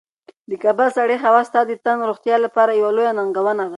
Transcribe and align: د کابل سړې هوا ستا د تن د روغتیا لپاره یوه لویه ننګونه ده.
د 0.49 0.51
کابل 0.63 0.87
سړې 0.97 1.15
هوا 1.25 1.41
ستا 1.49 1.61
د 1.65 1.71
تن 1.83 1.97
د 1.99 2.03
روغتیا 2.09 2.35
لپاره 2.45 2.71
یوه 2.81 2.91
لویه 2.95 3.11
ننګونه 3.17 3.63
ده. 3.67 3.67